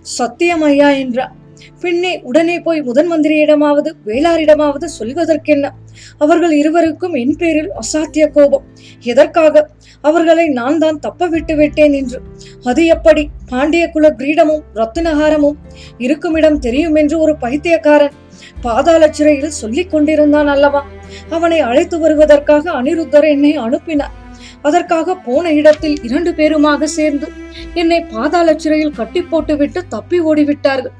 சத்தியம் 0.00 0.62
ஐயா 0.62 0.90
என்றார். 0.90 1.32
பின்னே 1.80 2.20
உடனே 2.22 2.60
போய் 2.60 2.82
முதன் 2.82 3.12
மந்திரியிடமாவது 3.12 3.92
வேளாரிடமாவது 4.06 4.86
சொல்வதற்கென்ன? 4.98 5.70
அவர்கள் 6.18 6.52
இருவருக்கும் 6.52 7.14
என் 7.14 7.36
பேரில் 7.36 7.70
அசாத்திய 7.74 8.26
கோபம். 8.30 8.64
எதற்காக? 9.00 9.70
அவர்களை 10.00 10.48
நான் 10.48 10.78
தான் 10.78 10.98
தப்ப 10.98 11.26
விட்டு 11.26 11.56
விட்டேன் 11.56 11.92
என்று. 11.92 12.20
அது 12.64 12.86
எப்படி? 12.86 13.28
பாண்டிய 13.48 13.90
குல 13.90 14.14
கிரீடமும் 14.18 14.64
ரத்தினஹாரமும் 14.74 15.58
இருக்குமிடம் 15.98 16.58
தெரியும் 16.58 16.94
என்று 16.94 17.18
ஒரு 17.18 17.36
பைத்தியக்காரன் 17.36 18.18
பாதாள 18.60 19.08
சிறையில் 19.10 19.50
சொல்லிக் 19.50 19.90
கொண்டிருந்தான் 19.90 20.46
அல்லவா? 20.46 20.86
அவனை 21.30 21.60
அழைத்து 21.60 21.98
வருவதற்காக 21.98 22.82
அனிருத்தர் 22.82 23.28
என்னை 23.28 23.56
அனுப்பினார். 23.56 24.20
அதற்காக 24.62 25.14
போன 25.14 25.52
இடத்தில் 25.52 26.02
இரண்டு 26.02 26.30
பேருமாக 26.30 26.84
சேர்ந்து 26.84 27.28
என்னை 27.74 28.00
பாதாள 28.00 28.54
சிறையில் 28.56 28.90
கட்டி 28.90 29.22
போட்டுவிட்டு 29.22 29.88
தப்பி 29.88 30.20
ஓடிவிட்டார்கள். 30.20 30.96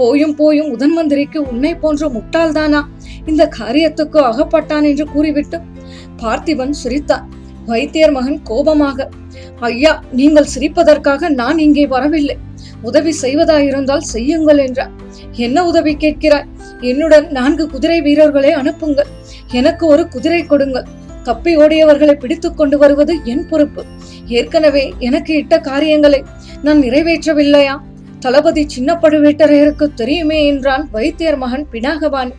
போயும் 0.00 0.34
போயும் 0.34 0.68
முதன் 0.72 0.92
மந்திரிக்கு 0.92 1.38
உன்னை 1.50 1.72
போன்ற 1.74 2.08
முட்டாள்தானா? 2.08 2.80
இந்த 3.26 3.42
காரியத்துக்கு 3.58 4.18
அகப்பட்டான் 4.30 4.86
என்று 4.90 5.06
கூறிவிட்டு 5.14 5.58
பார்த்திபன் 6.22 6.76
சிரித்தான் 6.82 7.26
வைத்தியர் 7.66 8.14
மகன் 8.16 8.38
கோபமாக 8.42 9.08
ஐயா 9.60 9.92
நீங்கள் 10.18 10.52
சிரிப்பதற்காக 10.54 11.28
நான் 11.40 11.58
இங்கே 11.58 11.84
வரவில்லை. 11.86 12.36
உதவி 12.82 13.12
செய்வதாயிருந்தால் 13.22 14.08
செய்யுங்கள் 14.12 14.60
என்றார். 14.66 14.92
என்ன 15.46 15.64
உதவி 15.70 15.92
கேட்கிறாய்? 15.94 16.48
என்னுடன் 16.80 17.26
நான்கு 17.28 17.64
குதிரை 17.70 17.98
வீரர்களை 18.06 18.52
அனுப்புங்கள். 18.60 19.10
எனக்கு 19.52 19.84
ஒரு 19.86 20.04
குதிரை 20.08 20.40
கொடுங்கள். 20.44 20.86
தப்பி 21.22 21.52
ஓடியவர்களை 21.56 22.14
பிடித்துக் 22.14 22.56
கொண்டு 22.56 22.76
வருவது 22.78 23.14
என் 23.24 23.46
பொறுப்பு. 23.50 23.82
ஏற்கனவே 24.38 24.84
எனக்கு 25.08 25.32
இட்ட 25.34 25.54
காரியங்களை 25.68 26.20
நான் 26.62 26.82
நிறைவேற்றவில்லையா? 26.82 27.74
தளபதி 28.20 28.68
சின்ன 28.68 28.94
பழுவேட்டரையருக்கு 28.94 29.94
தெரியுமே 29.94 30.46
என்றான் 30.46 30.88
வைத்தியர் 30.90 31.36
மகன் 31.36 31.66
பினாகவான். 31.72 32.30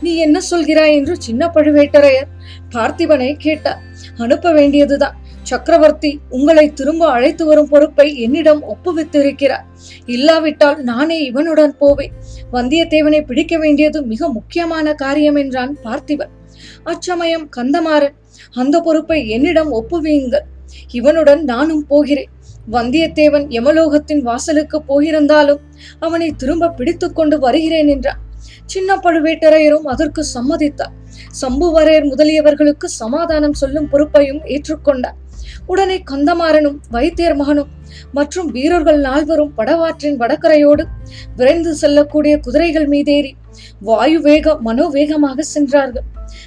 நீ 0.00 0.16
என்ன 0.16 0.40
சொல்கிறாய் 0.50 0.94
என்று 0.94 1.20
சின்ன 1.20 1.50
பழுவேட்டரையர் 1.54 2.28
பார்த்திபனை 2.74 3.36
கேட்டார். 3.36 3.80
அனுப்ப 4.16 4.52
வேண்டியதுதான். 4.52 5.16
சக்கரவர்த்தி 5.42 6.20
உங்களை 6.28 6.72
திரும்ப 6.72 7.10
அழைத்து 7.10 7.44
வரும் 7.44 7.68
பொறுப்பை 7.68 8.20
என்னிடம் 8.20 8.62
ஒப்புவித்திருக்கிறார். 8.62 9.64
இல்லாவிட்டால் 10.06 10.82
நானே 10.82 11.18
இவனுடன் 11.24 11.74
போவேன். 11.78 12.12
வந்தியத்தேவனை 12.52 13.20
பிடிக்க 13.20 13.58
வேண்டியது 13.58 14.02
மிக 14.02 14.28
முக்கியமான 14.28 14.94
காரியம் 14.94 15.36
என்றான் 15.36 15.78
பார்த்திபன். 15.84 16.34
அச்சமயம் 16.84 17.48
கந்தமாறன் 17.56 18.16
அந்த 18.54 18.80
பொறுப்பை 18.80 19.28
என்னிடம் 19.28 19.72
ஒப்புவியுங்கள். 19.72 20.46
இவனுடன் 20.92 21.44
நானும் 21.44 21.86
போகிறேன். 21.86 22.30
வந்தியத்தேவன் 22.72 23.46
யமலோகத்தின் 23.48 24.22
வாசலுக்கு 24.22 24.78
போயிருந்தாலும் 24.88 25.60
அவனை 25.98 26.30
திரும்ப 26.36 26.70
பிடித்து 26.70 27.12
கொண்டு 27.12 27.38
வருகிறேன் 27.38 27.88
என்றான். 27.88 28.20
சின்ன 28.66 28.96
பழுவேட்டரையரும் 28.96 29.86
அதற்கு 29.86 30.24
சம்மதித்தார். 30.34 30.94
சம்புவரையர் 31.40 32.06
முதலியவர்களுக்கு 32.10 32.84
சமாதானம் 32.84 33.52
சொல்லும் 33.52 33.88
பொறுப்பையும் 33.88 34.42
ஏற்றுக்கொண்டார். 34.44 35.16
உடனே 35.66 36.02
கந்தமாறனும் 36.10 36.78
வைத்தியர் 36.90 37.36
மகனும் 37.36 37.70
மற்றும் 38.12 38.48
வீரர்கள் 38.50 39.00
நால்வரும் 39.00 39.52
படவாற்றின் 39.56 40.18
வடக்கரையோடு 40.18 40.84
விரைந்து 41.36 41.74
செல்லக்கூடிய 41.74 42.38
குதிரைகள் 42.38 42.88
மீதேறி 42.88 43.32
வாயு 43.80 44.20
வேக 44.20 44.58
மனோவேகமாக 44.64 45.38
சென்றார்கள். 45.40 46.06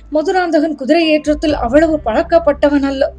மதுராந்தகன் 0.09 0.75
குதிரை 0.75 1.03
ஏற்றத்தில் 1.13 1.53
அவ்வளவு 1.53 1.99
பழக்கப்பட்டவன் 2.05 2.83
அல்ல. 2.83 3.11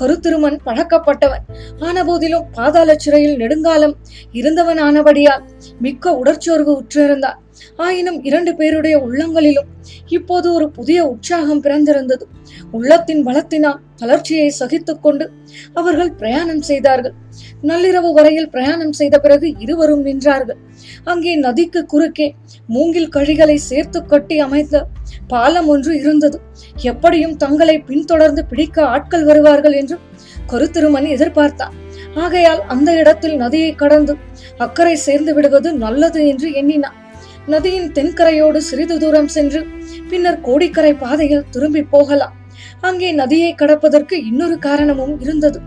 கருத்திருமன் 0.00 0.58
பழக்கப்பட்டவன். 0.66 1.44
ஆனபோதிலும் 1.78 2.46
பாதாள 2.52 2.94
சிறையில் 2.96 3.36
நெடுங்காலம் 3.36 3.96
இருந்தவன் 4.32 4.78
ஆனபடியால் 4.78 5.44
மிக்க 5.80 6.18
உடற்சோர்வு 6.24 6.82
உற்றிருந்தார் 6.82 7.38
ஆயினும் 7.76 8.24
இரண்டு 8.24 8.54
பேருடைய 8.54 8.98
உள்ளங்களிலும் 8.98 9.66
இப்போது 10.08 10.52
ஒரு 10.52 10.70
புதிய 10.70 11.06
உற்சாகம் 11.06 11.62
பிறந்திருந்தது. 11.62 12.24
உள்ளத்தின் 12.72 13.26
பலத்தினால் 13.26 13.80
தளர்ச்சியை 13.96 14.48
சகித்துக் 14.48 15.02
கொண்டு 15.02 15.30
அவர்கள் 15.74 16.12
பிரயாணம் 16.12 16.62
செய்தார்கள். 16.62 17.12
நள்ளிரவு 17.62 18.12
வரையில் 18.12 18.48
பிரயாணம் 18.48 18.92
செய்த 18.92 19.18
பிறகு 19.18 19.54
இருவரும் 19.58 20.06
நின்றார்கள். 20.06 20.60
அங்கே 21.04 21.36
நதிக்கு 21.36 21.86
குறுக்கே 21.86 22.34
மூங்கில் 22.66 23.08
கழிகளை 23.08 23.54
சேர்த்து 23.54 24.06
கட்டி 24.06 24.38
அமைத்த 24.38 24.86
பாலம் 25.28 25.68
ஒன்று 25.68 25.96
இருந்தது. 25.96 26.40
எப்படியும் 26.76 27.36
தங்களை 27.36 27.78
பின்தொடர்ந்து 27.78 28.44
பிடிக்க 28.44 28.84
ஆட்கள் 28.84 29.24
வருவார்கள். 29.24 29.59
என்று 29.64 29.98
கருத்திருமன் 30.48 31.08
எதிர்பார்த்தான். 31.16 31.72
ஆகையால் 32.14 32.62
அந்த 32.62 32.92
இடத்தில் 32.92 33.36
நதியை 33.36 33.74
கடந்து 33.74 34.16
அக்கறை 34.56 34.96
சேர்ந்து 34.96 35.34
விடுவது 35.34 35.72
நல்லது 35.72 36.28
என்று 36.28 36.52
எண்ணினான். 36.52 36.94
நதியின் 37.46 37.92
தென்கரையோடு 37.92 38.56
சிறிது 38.56 38.98
தூரம் 38.98 39.28
சென்று 39.28 39.66
பின்னர் 40.08 40.40
கோடிக்கரை 40.40 40.94
பாதையில் 40.94 41.44
திரும்பி 41.50 41.82
போகலாம். 41.82 42.32
அங்கே 42.80 43.12
நதியை 43.12 43.54
கடப்பதற்கு 43.54 44.12
இன்னொரு 44.12 44.58
காரணமும் 44.58 45.20
இருந்தது. 45.20 45.60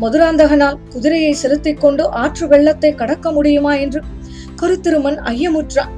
மதுராந்தகனால் 0.00 0.76
குதிரையை 0.88 1.32
செலுத்திக் 1.32 1.80
கொண்டு 1.80 2.10
ஆற்று 2.10 2.48
வெள்ளத்தை 2.48 2.94
கடக்க 2.94 3.32
முடியுமா 3.32 3.74
என்று 3.74 4.02
கருத்திருமன் 4.62 5.18
ஐயமுற்றான். 5.22 5.88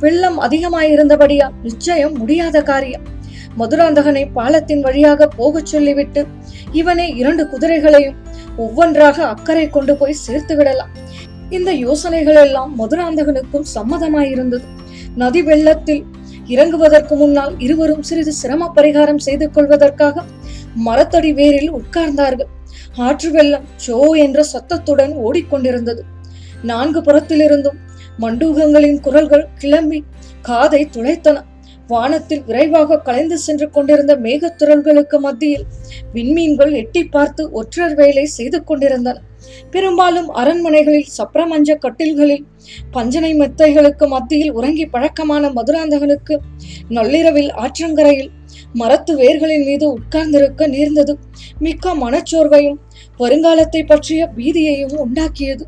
வெள்ளம் 0.00 0.40
அதிகமாயிருந்தபடியால் 0.40 1.52
நிச்சயம் 1.62 2.12
முடியாத 2.12 2.62
காரியம். 2.62 3.02
மதுராந்தகனை 3.58 4.24
பாலத்தின் 4.32 4.80
வழியாக 4.80 5.26
போகச் 5.26 5.70
சொல்லிவிட்டு 5.72 6.26
இவனை 6.72 7.06
இரண்டு 7.16 7.44
குதிரைகளையும் 7.46 8.16
ஒவ்வொன்றாக 8.56 9.16
அக்கறை 9.26 9.66
கொண்டு 9.68 9.96
போய் 9.96 10.22
சேர்த்து 10.24 10.56
விடலாம். 10.56 10.92
இந்த 11.50 11.72
யோசனைகள் 11.72 12.34
எல்லாம் 12.34 12.72
மதுராந்தகனுக்கும் 12.78 13.66
சம்மதமாயிருந்தது. 13.74 14.66
நதி 15.16 15.42
வெள்ளத்தில் 15.42 16.02
இறங்குவதற்கு 16.48 17.14
முன்னால் 17.16 17.54
இருவரும் 17.58 18.02
சிறிது 18.02 18.32
சிரம 18.32 18.70
பரிகாரம் 18.76 19.22
செய்து 19.26 19.50
கொள்வதற்காக 19.50 20.22
மரத்தடி 20.86 21.30
வேரில் 21.32 21.70
உட்கார்ந்தார்கள். 21.70 22.50
ஆற்று 22.96 23.30
வெள்ளம் 23.30 23.66
சோ 23.86 23.96
என்ற 24.16 24.42
சத்தத்துடன் 24.42 25.14
ஓடிக்கொண்டிருந்தது. 25.26 26.02
நான்கு 26.62 27.00
புறத்திலிருந்தும் 27.00 27.78
மண்டூகங்களின் 28.20 29.00
குரல்கள் 29.00 29.48
கிளம்பி 29.58 30.04
காதை 30.42 30.88
துளைத்தன. 30.96 31.36
வானத்தில் 31.88 32.44
விரைவாக 32.44 32.98
கலைந்து 32.98 33.38
சென்று 33.38 33.70
கொண்டிருந்த 33.70 34.16
மேகத்துறல்களுக்கு 34.16 35.16
மத்தியில் 35.18 35.64
விண்மீன்கள் 36.14 36.72
எட்டி 36.72 37.04
பார்த்து 37.04 37.50
ஒற்றர் 37.50 37.94
வேலை 37.94 38.24
செய்து 38.26 38.64
கொண்டிருந்தன. 38.64 39.20
பெரும்பாலும் 39.70 40.28
அரண்மனைகளில் 40.34 41.10
சப்ரமஞ்ச 41.18 41.70
கட்டில்களில் 41.78 42.44
பஞ்சனை 42.90 43.32
மெத்தைகளுக்கு 43.34 44.06
மத்தியில் 44.08 44.52
உறங்கி 44.52 44.86
பழக்கமான 44.86 45.50
மதுராந்தகனுக்கு 45.50 46.36
நள்ளிரவில் 46.88 47.50
ஆற்றங்கரையில் 47.54 48.30
மரத்து 48.72 49.12
வேர்களின் 49.16 49.64
மீது 49.64 49.86
உட்கார்ந்திருக்க 49.92 50.66
நேர்ந்தது 50.66 51.18
மிக்க 51.58 51.94
மனச்சோர்வையும் 51.94 52.80
வருங்காலத்தை 53.18 53.82
பற்றிய 53.84 54.30
பீதியையும் 54.36 54.96
உண்டாக்கியது. 55.04 55.64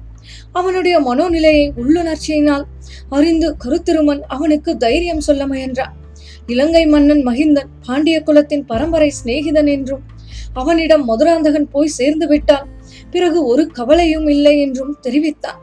அவனுடைய 0.53 0.97
மனோநிலையை 1.01 1.67
உள்ளுணர்ச்சியினால் 1.81 2.65
அறிந்து 3.09 3.57
கருத்திருமன் 3.65 4.23
அவனுக்கு 4.29 4.77
தைரியம் 4.77 5.21
சொல்ல 5.21 5.47
முயன்றான். 5.47 5.95
இலங்கை 6.47 6.87
மன்னன் 6.87 7.27
மகிந்தன் 7.27 7.69
பாண்டிய 7.87 8.23
குலத்தின் 8.23 8.65
பரம்பரை 8.65 9.13
சிநேகிதன் 9.25 9.69
என்றும் 9.69 10.01
அவனிடம் 10.53 11.05
மதுராந்தகன் 11.05 11.69
போய் 11.69 11.87
சேர்ந்து 11.87 12.27
விட்டான். 12.27 12.69
பிறகு 13.11 13.45
ஒரு 13.45 13.67
கவலையும் 13.67 14.29
இல்லை 14.29 14.61
என்றும் 14.61 14.97
தெரிவித்தான். 15.01 15.61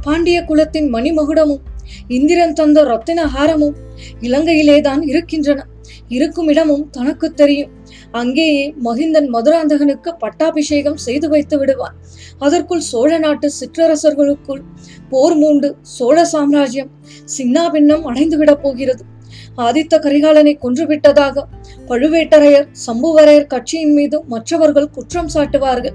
பாண்டிய 0.00 0.44
குலத்தின் 0.44 0.94
மணிமகுடமும் 0.94 1.60
இந்திரன் 2.08 2.52
தந்த 2.52 2.82
ரத்தின 2.82 3.26
ஹாரமும் 3.26 3.74
இலங்கையிலேதான் 4.20 5.08
இருக்கின்றன. 5.08 5.66
இருக்கும் 6.08 6.48
இடமும் 6.48 6.90
தனக்கு 6.90 7.34
தெரியும். 7.34 7.70
அங்கேயே 8.10 8.74
மகிந்தன் 8.84 9.28
மதுராந்தகனுக்கு 9.32 10.08
பட்டாபிஷேகம் 10.18 10.96
செய்து 10.96 11.28
வைத்து 11.28 11.58
விடுவான். 11.58 11.94
அதற்குள் 12.38 12.80
சோழ 12.80 13.18
நாட்டு 13.18 13.50
சிற்றரசர்களுக்குள் 13.60 14.60
போர் 15.08 15.34
மூண்டு 15.34 15.76
சோழ 15.82 16.24
சாம்ராஜ்யம் 16.24 16.90
சின்னாபின்னம் 17.38 18.02
அடைந்து 18.02 18.38
விடப் 18.38 18.62
போகிறது. 18.62 19.04
ஆதித்த 19.56 19.98
கரிகாலனை 19.98 20.58
கொன்றுவிட்டதாக 20.62 21.44
பழுவேட்டரையர் 21.88 22.66
சம்புவரையர் 22.86 23.46
கட்சியின் 23.46 23.92
மீது 23.92 24.24
மற்றவர்கள் 24.26 24.90
குற்றம் 24.90 25.30
சாட்டுவார்கள். 25.34 25.94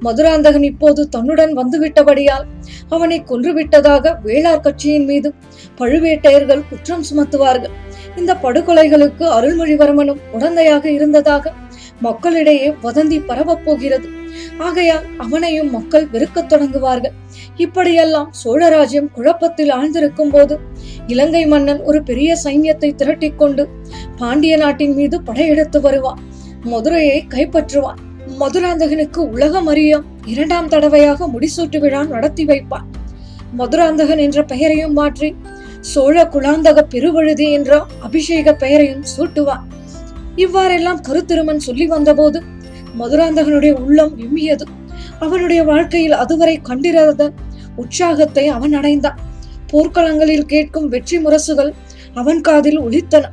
மதுராந்தகன் 0.00 0.62
இப்போது 0.62 1.08
தன்னுடன் 1.08 1.56
வந்துவிட்டபடியால் 1.56 2.46
அவனை 2.88 3.22
கொன்றுவிட்டதாக 3.28 4.14
வேளார் 4.24 4.60
கட்சியின் 4.60 5.04
மீது 5.04 5.34
பழுவேட்டையர்கள் 5.78 6.68
குற்றம் 6.68 7.04
சுமத்துவார்கள். 7.10 7.74
இந்த 8.16 8.34
படுகொலைகளுக்கு 8.42 9.24
அருள்மொழிவர்மனும் 9.38 10.20
உடந்தையாக 10.38 10.84
இருந்ததாக 10.84 11.52
மக்களிடையே 12.00 12.74
வதந்தி 12.82 13.20
பரவப் 13.26 13.64
போகிறது. 13.64 14.08
ஆகையால் 14.58 15.06
அவனையும் 15.18 15.70
மக்கள் 15.70 16.06
வெறுக்கத் 16.12 16.50
தொடங்குவார்கள். 16.52 17.14
இப்படியெல்லாம் 17.56 18.32
சோழராஜ்யம் 18.44 19.10
குழப்பத்தில் 19.12 19.70
ஆழ்ந்திருக்கும் 19.70 20.30
போது 20.30 20.58
இலங்கை 21.06 21.46
மன்னன் 21.46 21.80
ஒரு 21.82 22.02
பெரிய 22.02 22.36
சைன்யத்தை 22.44 22.94
திரட்டிக் 22.94 23.38
கொண்டு 23.38 23.68
பாண்டிய 24.16 24.56
நாட்டின் 24.56 24.94
மீது 24.94 25.22
படையெடுத்து 25.22 25.80
வருவான். 25.80 26.20
மதுரையை 26.62 27.26
கைப்பற்றுவான். 27.28 28.00
மதுராந்தகனுக்கு 28.40 29.18
உலகம் 29.18 29.66
அறிய 29.66 30.00
இரண்டாம் 30.24 30.68
தடவையாக 30.68 31.28
முடிசூட்டு 31.28 31.78
விழா 31.78 32.02
நடத்தி 32.04 32.44
வைப்பான். 32.44 32.86
மதுராந்தகன் 33.56 34.18
என்ற 34.18 34.42
பெயரையும் 34.44 34.92
மாற்றி 34.92 35.34
சோழ 35.80 36.24
குலாந்தக 36.24 36.78
பெருவழுதி 36.90 37.46
என்ற 37.52 37.84
அபிஷேக 38.00 38.54
பெயரையும் 38.54 39.04
சூட்டுவான். 39.16 39.64
இவ்வாறெல்லாம் 40.36 41.00
கருத்திருமன் 41.08 41.66
சொல்லி 41.68 41.86
வந்தபோது 41.86 42.42
மதுராந்தகனுடைய 42.98 43.72
உள்ளம் 43.72 44.14
விம்மியது. 44.18 44.66
அவனுடைய 45.18 45.64
வாழ்க்கையில் 45.64 46.12
அதுவரை 46.12 46.56
கண்டிராத 46.56 47.32
உற்சாகத்தை 47.76 48.46
அவன் 48.46 48.72
அடைந்தான். 48.72 49.18
போர்க்களங்களில் 49.72 50.46
கேட்கும் 50.46 50.88
வெற்றி 50.88 51.18
முரசுகள் 51.18 51.72
அவன் 52.14 52.40
காதில் 52.40 52.80
ஒலித்தன. 52.80 53.24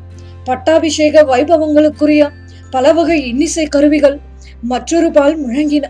பட்டாபிஷேக 0.43 1.23
வைபவங்களுக்குரிய 1.23 2.29
பல 2.69 2.93
வகை 2.93 3.27
இன்னிசை 3.27 3.65
கருவிகள் 3.65 4.19
மற்றொரு 4.61 5.11
பால் 5.11 5.47
முழங்கின. 5.47 5.83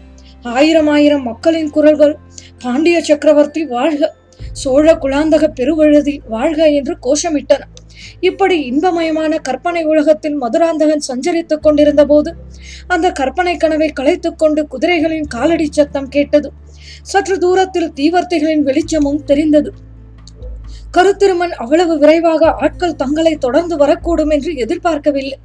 ஆயிரம் 0.43 0.87
ஆயிரம் 0.87 1.23
மக்களின் 1.23 1.69
குரல்கள் 1.69 2.17
பாண்டிய 2.59 3.01
சக்கரவர்த்தி 3.01 3.65
வாழ்க 3.65 4.15
சோழ 4.51 4.93
குலாந்தக 4.93 5.47
பெருவழுதி 5.55 6.19
வாழ்க 6.27 6.69
என்று 6.69 6.97
கோஷமிட்டன. 7.01 7.63
இப்படி 8.19 8.71
இன்பமயமான 8.71 9.39
கற்பனை 9.41 9.83
உலகத்தில் 9.83 10.41
மதுராந்தகன் 10.41 11.03
சஞ்சரித்துக் 11.07 11.61
கொண்டிருந்த 11.61 12.05
போது 12.05 12.35
அந்த 12.87 13.11
கற்பனை 13.11 13.57
கனவை 13.57 13.89
களைத்துக் 13.89 14.37
கொண்டு 14.37 14.67
குதிரைகளின் 14.71 15.27
காலடி 15.27 15.67
சத்தம் 15.71 16.09
கேட்டது. 16.09 16.51
சற்று 17.01 17.37
தூரத்தில் 17.37 17.91
தீவர்த்திகளின் 17.95 18.61
வெளிச்சமும் 18.61 19.23
தெரிந்தது. 19.23 19.71
கருத்திருமன் 20.97 21.53
அவ்வளவு 21.55 21.99
விரைவாக 21.99 22.51
ஆட்கள் 22.51 22.95
தங்களை 22.95 23.35
தொடர்ந்து 23.35 23.77
வரக்கூடும் 23.77 24.31
என்று 24.31 24.55
எதிர்பார்க்கவில்லை. 24.55 25.37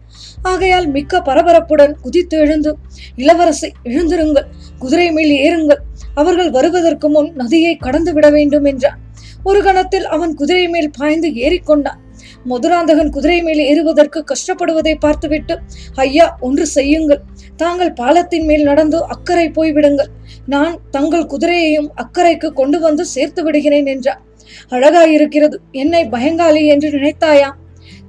ஆகையால் 0.42 0.87
மிக்க 0.87 1.18
பரபரப்புடன் 1.18 1.94
குதித்து 2.00 2.38
எழுந்து 2.38 2.76
இளவரசி 3.16 3.73
எழுந்திருங்கள் 3.85 4.47
குதிரை 4.78 5.12
மேல் 5.12 5.32
ஏறுங்கள். 5.38 5.82
அவர்கள் 6.14 6.50
வருவதற்கு 6.50 7.09
முன் 7.09 7.32
நதியை 7.35 7.76
கடந்து 7.76 8.12
விட 8.12 8.30
வேண்டும் 8.30 8.64
என்றான். 8.64 8.99
ஒரு 9.44 9.62
கணத்தில் 9.62 10.06
அவன் 10.06 10.35
குதிரை 10.35 10.68
மேல் 10.68 10.90
பாய்ந்து 10.99 11.28
ஏறிக்கொண்டான். 11.28 12.00
மதுராந்தகன் 12.44 13.11
குதிரை 13.11 13.42
மேல் 13.42 13.58
ஏறுவதற்கு 13.58 14.25
கஷ்டப்படுவதை 14.32 14.94
பார்த்துவிட்டு 14.99 15.54
ஐயா 15.94 16.37
ஒன்று 16.40 16.66
செய்யுங்கள். 16.66 17.20
தாங்கள் 17.56 17.92
பாலத்தின் 17.92 18.44
மேல் 18.44 18.62
நடந்து 18.62 19.04
அக்கறை 19.04 19.46
போய்விடுங்கள். 19.49 20.11
நான் 20.46 20.78
தங்கள் 20.90 21.26
குதிரையையும் 21.26 21.88
அக்கறைக்கு 21.96 22.49
கொண்டு 22.52 22.80
வந்து 22.80 23.04
சேர்த்து 23.04 23.42
விடுகிறேன் 23.44 23.87
என்றார். 23.87 24.20
அழகாயிருக்கிறது. 24.70 25.56
என்னை 25.72 26.04
பயங்காளி 26.04 26.66
என்று 26.66 26.88
நினைத்தாயா? 26.90 27.50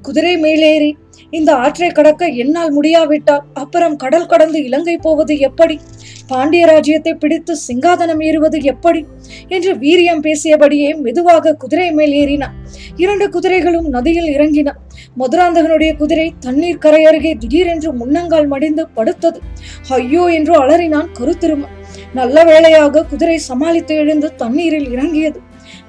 குதிரை 0.01 0.37
மேலேறி 0.37 0.97
இந்த 1.37 1.55
ஆற்றை 1.55 1.89
கடக்க 1.89 2.27
என்னால் 2.27 2.71
முடியாவிட்டால் 2.71 3.43
அப்புறம் 3.53 3.95
கடல் 3.95 4.25
கடந்து 4.25 4.63
இலங்கை 4.63 4.97
போவது 4.97 5.39
எப்படி? 5.39 5.79
பாண்டிய 6.27 6.65
ராஜ்யத்தை 6.65 7.13
பிடித்து 7.13 7.53
சிங்காதனம் 7.67 8.21
ஏறுவது 8.21 8.63
எப்படி? 8.63 9.05
என்று 9.47 9.71
வீரியம் 9.75 10.21
பேசியபடியே 10.21 10.89
மெதுவாக 10.95 11.53
குதிரை 11.53 11.91
மேல் 11.91 12.11
ஏறினான். 12.11 12.55
இரண்டு 12.95 13.29
குதிரைகளும் 13.29 13.87
நதியில் 13.87 14.29
இறங்கின. 14.35 14.71
மதுராந்தகனுடைய 15.17 15.95
குதிரை 15.95 16.33
தண்ணீர் 16.39 16.77
கரை 16.77 17.05
அருகே 17.05 17.33
திடீரென்று 17.35 17.91
முன்னங்கால் 17.93 18.47
மடிந்து 18.47 18.85
படுத்தது. 18.95 19.41
ஐயோ 19.89 20.25
என்று 20.27 20.53
அலறினான் 20.63 21.09
கருத்திருமன். 21.19 21.73
நல்ல 22.13 22.43
வேளையாக 22.43 23.03
குதிரை 23.03 23.37
சமாளித்து 23.37 23.95
எழுந்து 23.95 24.35
தண்ணீரில் 24.35 24.89
இறங்கியது. 24.91 25.39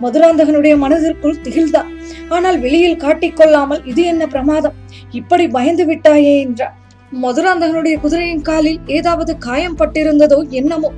மதுராந்தகனுடைய 0.02 0.74
மனதிற்குள் 0.76 1.42
திகில்தான். 1.42 1.90
ஆனால் 2.28 2.58
வெளியில் 2.58 3.02
காட்டிக்கொள்ளாமல் 3.04 3.84
இது 3.84 4.02
என்ன 4.04 4.26
பிரமாதம்? 4.26 4.76
இப்படி 5.14 5.44
பயந்து 5.48 5.84
விட்டாயே 5.86 6.34
என்றார். 6.40 6.74
மதுராந்தகனுடைய 7.22 7.96
குதிரையின் 8.00 8.42
காலில் 8.42 8.80
ஏதாவது 8.86 9.32
காயம் 9.38 9.76
பட்டிருந்ததோ 9.78 10.38
என்னமோ. 10.48 10.90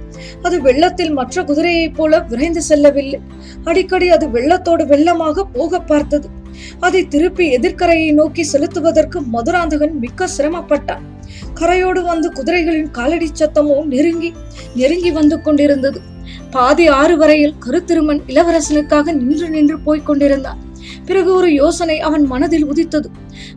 அது 0.43 0.57
வெள்ளத்தில் 0.63 1.13
மற்ற 1.13 1.43
குதிரையைப் 1.43 1.95
போல 1.95 2.21
விரைந்து 2.21 2.63
செல்லவில்லை. 2.63 3.21
அடிக்கடி 3.65 4.09
அது 4.09 4.27
வெள்ளத்தோடு 4.27 4.85
வெள்ளமாக 4.93 5.45
போக 5.53 5.81
பார்த்தது. 5.81 6.29
அதை 6.81 7.09
திருப்பி 7.09 7.47
எதிர்க்கரையை 7.57 8.13
நோக்கி 8.13 8.45
செலுத்துவதற்கு 8.53 9.21
மதுராந்தகன் 9.33 9.99
மிக்க 9.99 10.29
சிரமப்பட்டான். 10.39 11.05
கரையோடு 11.55 12.03
வந்து 12.03 12.29
குதிரைகளின் 12.33 12.91
காலடி 12.91 13.29
சத்தமோ 13.39 13.85
நெருங்கி 13.85 14.33
நெருங்கி 14.75 15.11
வந்து 15.11 15.39
கொண்டிருந்தது. 15.41 16.01
பாதி 16.51 16.87
ஆறு 17.01 17.17
வரையில் 17.17 17.55
கருத்திருமன் 17.67 18.23
இளவரசனுக்காக 18.27 19.13
நின்று 19.13 19.49
நின்று 19.49 19.77
போய்க் 19.79 20.07
கொண்டிருந்தான். 20.07 20.61
பிறகு 21.07 21.35
ஒரு 21.35 21.53
யோசனை 21.53 22.01
அவன் 22.01 22.25
மனதில் 22.25 22.65
உதித்தது. 22.65 23.11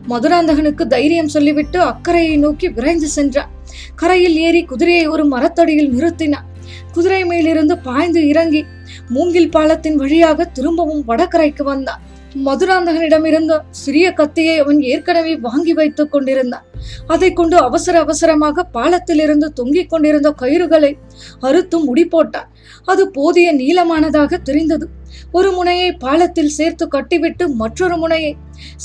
மதுராந்தகனுக்கு 0.08 0.86
தைரியம் 0.86 1.28
சொல்லிவிட்டு 1.28 1.80
அக்கறையை 1.80 2.36
நோக்கி 2.36 2.68
விரைந்து 2.68 3.08
சென்றான். 3.08 3.50
கரையில் 3.94 4.36
ஏறி 4.36 4.64
குதிரையை 4.64 5.06
ஒரு 5.06 5.24
மரத்தடியில் 5.24 5.92
நிறுத்தினான். 5.92 6.46
குதிரை 6.92 7.24
மேலிருந்து 7.24 7.78
பாய்ந்து 7.78 8.28
இறங்கி 8.28 8.64
மூங்கில் 9.08 9.50
பாலத்தின் 9.50 9.96
வழியாக 9.96 10.44
திரும்பவும் 10.44 11.04
வடகரைக்கு 11.08 11.62
வந்தான். 11.62 12.00
மதுராந்தகனிடமிருந்த 12.44 13.58
சிறிய 13.70 14.12
கத்தியை 14.12 14.58
அவன் 14.58 14.82
ஏற்கனவே 14.82 15.36
வாங்கி 15.36 15.72
வைத்துக் 15.72 16.12
கொண்டிருந்தான். 16.12 16.64
அதை 17.06 17.32
கொண்டு 17.32 17.56
அவசர 17.56 17.98
அவசரமாக 17.98 18.66
பாலத்திலிருந்து 18.74 19.46
தொங்கிக் 19.52 19.90
கொண்டிருந்த 19.90 20.34
கயிறுகளை 20.40 20.92
அறுத்து 21.40 21.78
முடி 21.78 22.04
போட்டான். 22.06 22.48
அது 22.84 23.10
போதிய 23.10 23.54
நீளமானதாக 23.54 24.42
தெரிந்தது. 24.42 24.88
ஒரு 25.32 25.50
முனையை 25.52 25.92
பாலத்தில் 25.92 26.54
சேர்த்து 26.58 26.86
கட்டிவிட்டு 26.88 27.46
மற்றொரு 27.48 27.96
முனையை 27.96 28.32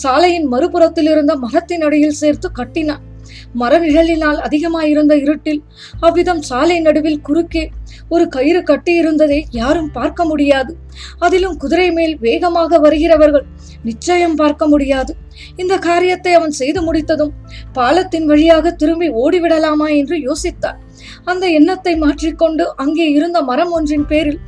சாலையின் 0.03 0.47
மறுபுறத்தில் 0.53 1.09
இருந்த 1.09 1.35
மரத்தின் 1.35 1.81
அடியில் 1.81 2.19
சேர்த்து 2.21 2.47
கட்டினான். 2.51 3.03
மர 3.53 3.73
நிழலினால் 3.79 4.39
அதிகமாயிருந்த 4.47 5.13
இருட்டில் 5.15 5.61
அவ்விதம் 5.99 6.41
சாலை 6.41 6.77
நடுவில் 6.79 7.21
குறுக்கே 7.21 7.63
ஒரு 8.09 8.25
கயிறு 8.27 8.61
கட்டியிருந்ததை 8.61 9.39
யாரும் 9.51 9.91
பார்க்க 9.91 10.25
முடியாது. 10.25 10.71
அதிலும் 11.19 11.57
குதிரை 11.57 11.88
மேல் 11.91 12.15
வேகமாக 12.17 12.79
வருகிறவர்கள் 12.79 13.45
நிச்சயம் 13.83 14.35
பார்க்க 14.35 14.67
முடியாது. 14.67 15.13
இந்த 15.55 15.75
காரியத்தை 15.77 16.33
அவன் 16.33 16.55
செய்து 16.61 16.81
முடித்ததும் 16.81 17.33
பாலத்தின் 17.73 18.25
வழியாக 18.25 18.71
திரும்பி 18.71 19.09
ஓடிவிடலாமா 19.23 19.89
என்று 19.99 20.17
யோசித்தார் 20.27 20.79
அந்த 21.25 21.47
எண்ணத்தை 21.49 21.97
மாற்றிக்கொண்டு 21.97 22.75
அங்கே 22.75 23.07
இருந்த 23.11 23.41
மரம் 23.41 23.71
ஒன்றின் 23.71 24.05
பேரில் 24.05 24.39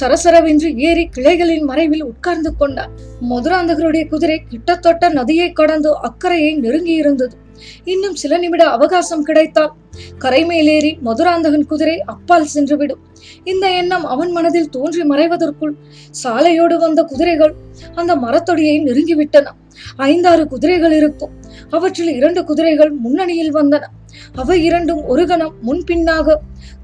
சரசரவென்று 0.00 0.76
ஏறி 0.76 1.08
கிளைகளின் 1.08 1.64
மறைவில் 1.64 2.04
உட்கார்ந்து 2.04 2.56
கொண்டார் 2.56 2.92
மதுராந்தகருடைய 3.30 4.08
குதிரை 4.08 4.38
கிட்டத்தட்ட 4.48 5.08
நதியை 5.08 5.52
கடந்து 5.52 6.00
அக்கறையை 6.00 6.54
நெருங்கி 6.54 6.92
இருந்தது 6.92 7.36
இன்னும் 7.84 8.14
சில 8.14 8.38
நிமிட 8.38 8.64
அவகாசம் 8.68 9.22
கிடைத்தால் 9.22 9.74
கரை 10.18 10.44
மேலேறி 10.44 10.98
மதுராந்தகன் 11.02 11.66
குதிரை 11.66 11.94
அப்பால் 12.00 12.50
சென்றுவிடும். 12.54 13.02
இந்த 13.44 13.66
எண்ணம் 13.70 14.04
அவன் 14.04 14.30
மனதில் 14.30 14.68
தோன்றி 14.68 15.02
மறைவதற்குள் 15.02 15.74
சாலையோடு 16.22 16.76
வந்த 16.78 17.02
குதிரைகள் 17.02 17.54
அந்த 17.94 18.16
மரத்தொடியை 18.16 18.76
நெருங்கிவிட்டன. 18.82 19.46
ஐந்தாறு 19.96 20.44
குதிரைகள் 20.48 20.92
இருக்கும். 20.92 21.32
அவற்றில் 21.70 22.12
இரண்டு 22.14 22.44
குதிரைகள் 22.44 22.92
முன்னணியில் 23.04 23.54
வந்தன. 23.56 23.84
அவை 24.34 24.64
இரண்டும் 24.64 25.02
ஒரு 25.04 25.26
கணம் 25.26 25.54
முன்பின்னாக 25.66 26.36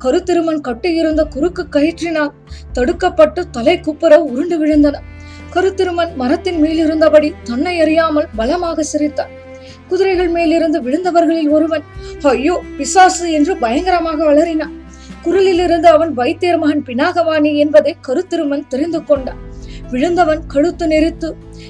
கருத்திருமன் 0.05 0.61
கட்டியிருந்த 0.61 1.25
குறுக்கு 1.25 1.65
கயிற்றினால் 1.71 2.33
தடுக்கப்பட்டு 2.73 3.43
தலை 3.51 3.81
குப்புற 3.81 4.23
உருண்டு 4.23 4.59
விழுந்தன. 4.63 4.97
கருத்திருமன் 5.55 6.13
மரத்தின் 6.15 6.61
மேலிருந்தபடி 6.63 7.33
தன்னை 7.43 7.81
அறியாமல் 7.81 8.29
பலமாக 8.37 8.83
சிரித்தான். 8.83 9.33
குதிரைகள் 9.89 10.29
மேலிருந்து 10.29 10.79
விழுந்தவர்களில் 10.83 11.51
ஒருவன் 11.51 11.85
ஐயோ 12.23 12.55
பிசாசு 12.79 13.27
என்று 13.33 13.57
பயங்கரமாக 13.57 14.19
வளரினான். 14.25 14.77
குரலிலிருந்து 15.25 15.89
அவன் 15.89 16.13
வைத்தியர் 16.15 16.59
மகன் 16.59 16.85
பினாகவாணி 16.87 17.51
என்பதை 17.57 17.97
கருத்திருமன் 18.09 18.69
தெரிந்து 18.69 19.05
கொண்டான். 19.05 19.41
விழுந்தவன் 19.93 20.43
கழுத்து 20.47 20.87
நெரித்து 20.87 21.29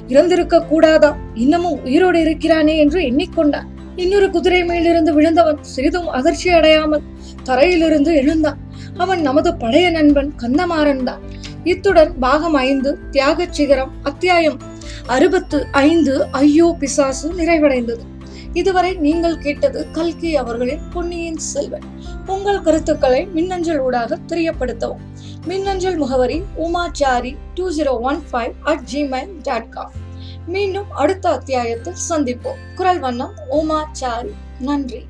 இறந்திருக்க 0.09 0.67
கூடாதா? 0.67 1.11
இன்னமும் 1.35 1.79
உயிரோடு 1.85 2.21
இருக்கிறானே 2.21 2.75
என்று 2.79 3.01
எண்ணிக்கொண்டான். 3.01 3.69
இன்னொரு 3.97 4.31
குதிரை 4.31 4.61
மேலிருந்து 4.65 5.13
விழுந்தவன் 5.15 5.61
சிறிதும் 5.75 6.09
அதிர்ச்சி 6.19 6.51
அடையாமல் 6.51 7.07
தரையிலிருந்து 7.45 8.13
எழுந்தான். 8.15 8.61
அவன் 8.97 9.21
நமது 9.21 9.51
பழைய 9.57 9.87
நண்பன் 9.91 10.31
கந்தமாறன் 10.43 11.05
தான். 11.05 11.23
இத்துடன் 11.65 12.13
பாகம் 12.19 12.55
ஐந்து 12.55 12.91
தியாகச் 13.11 13.57
சிகரம் 13.59 13.93
அத்தியாயம் 14.03 14.59
அறுபத்து 15.07 15.59
ஐந்து 15.73 16.15
ஐயோ 16.31 16.69
பிசாசு 16.79 17.29
நிறைவடைந்தது. 17.33 18.05
இதுவரை 18.53 18.95
நீங்கள் 18.95 19.39
கேட்டது 19.39 19.91
கல்கி 19.91 20.37
அவர்களின் 20.37 20.81
பொன்னியின் 20.93 21.37
செல்வன். 21.37 21.83
உங்கள் 22.27 22.61
கருத்துக்களை 22.61 23.27
மின்னஞ்சல் 23.27 23.79
ஊடாக 23.79 24.19
தெரியப்படுத்தவும். 24.27 25.03
மின்னஞ்சல் 25.47 25.97
முகவரி 25.97 26.43
Umachari 26.57 27.37
two 27.55 27.71
zero 27.71 28.01
one 28.01 28.23
five 28.33 28.53
at 28.61 28.81
Gmail 28.93 29.31
dot 29.43 29.71
com 29.71 29.93
மீண்டும் 30.47 30.91
அடுத்த 30.91 31.31
அத்தியாயத்தில் 31.31 32.03
சந்திப்போம். 32.09 32.61
குரல் 32.75 32.99
வண்ணம் 32.99 33.33
உமாச்சாரி. 33.51 34.33
நன்றி. 34.59 35.07